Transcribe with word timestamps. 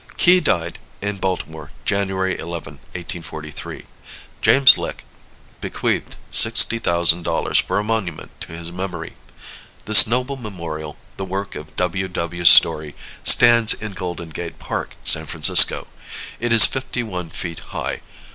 Key 0.17 0.39
died 0.39 0.79
in 0.99 1.17
Baltimore, 1.17 1.69
January 1.85 2.33
11, 2.39 2.79
1843. 2.95 3.85
James 4.41 4.75
Lick 4.75 5.05
bequeathed 5.61 6.15
sixty 6.31 6.79
thousand 6.79 7.21
dollars 7.21 7.59
for 7.59 7.77
a 7.77 7.83
monument 7.83 8.31
to 8.41 8.47
his 8.51 8.71
memory. 8.71 9.13
This 9.85 10.07
noble 10.07 10.37
memorial, 10.37 10.97
the 11.17 11.25
work 11.25 11.53
of 11.53 11.75
W.W. 11.75 12.45
Story, 12.45 12.95
stands 13.23 13.75
in 13.75 13.91
Golden 13.91 14.29
Gate 14.29 14.57
Park, 14.57 14.95
San 15.03 15.27
Francisco. 15.27 15.85
It 16.39 16.51
is 16.51 16.65
fifty 16.65 17.03
one 17.03 17.29
feet 17.29 17.59
high. 17.59 17.99